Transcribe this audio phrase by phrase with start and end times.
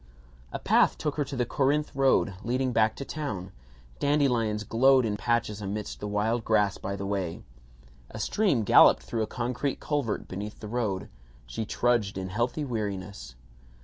[0.51, 3.51] A path took her to the Corinth road, leading back to town.
[3.99, 7.43] Dandelions glowed in patches amidst the wild grass by the way.
[8.09, 11.07] A stream golloped through a concrete culvert beneath the road.
[11.45, 13.35] She trudged in healthy weariness.